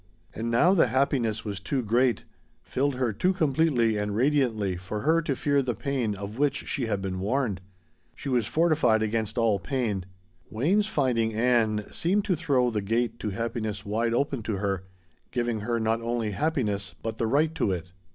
And 0.33 0.49
now 0.49 0.73
the 0.73 0.87
happiness 0.87 1.45
was 1.45 1.59
too 1.59 1.83
great, 1.83 2.23
filled 2.63 2.95
her 2.95 3.13
too 3.13 3.33
completely 3.33 3.97
and 3.97 4.15
radiantly 4.15 4.75
for 4.75 5.01
her 5.01 5.21
to 5.21 5.35
fear 5.35 5.61
the 5.61 5.75
pain 5.75 6.15
of 6.15 6.39
which 6.39 6.67
she 6.67 6.87
had 6.87 7.03
been 7.03 7.19
warned. 7.19 7.61
She 8.15 8.27
was 8.27 8.47
fortified 8.47 9.03
against 9.03 9.37
all 9.37 9.59
pain. 9.59 10.07
Wayne's 10.49 10.87
finding 10.87 11.35
Ann 11.35 11.85
seemed 11.91 12.25
to 12.25 12.35
throw 12.35 12.71
the 12.71 12.81
gate 12.81 13.19
to 13.19 13.29
happiness 13.29 13.85
wide 13.85 14.15
open 14.15 14.41
to 14.41 14.55
her, 14.55 14.85
giving 15.29 15.59
her, 15.59 15.79
not 15.79 16.01
only 16.01 16.31
happiness, 16.31 16.95
but 17.03 17.19
the 17.19 17.27
right 17.27 17.53
to 17.53 17.71
it. 17.71 17.93